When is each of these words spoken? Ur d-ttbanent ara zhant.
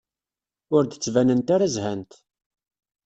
Ur 0.75 0.83
d-ttbanent 0.85 1.53
ara 1.55 1.67
zhant. 1.75 2.11